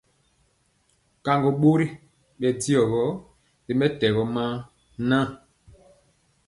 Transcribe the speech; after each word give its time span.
Kaŋgo 1.25 1.49
bori 1.61 1.87
bɛ 2.39 2.47
diɔgɔ 2.61 3.01
ri 3.65 3.73
mɛtɛgɔ 3.79 4.21
maa 4.35 4.55
nan. 5.09 5.27